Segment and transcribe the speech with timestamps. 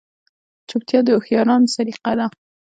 [0.69, 2.27] چوپتیا، د هوښیارانو سلیقه ده.